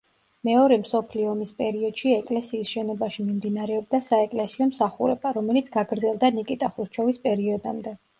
მეორე 0.47 0.77
მსოფლიო 0.83 1.25
ომის 1.31 1.49
პერიოდში 1.57 2.13
ეკლესიის 2.15 2.71
შენობაში 2.75 3.25
მიმდინარეობდა 3.25 3.99
საეკლესიო 4.05 4.67
მსახურება, 4.71 5.35
რომელიც 5.37 5.69
გაგრძელდა 5.77 6.33
ნიკიტა 6.39 6.71
ხრუშჩოვის 6.79 7.21
პერიოდამდე. 7.29 7.95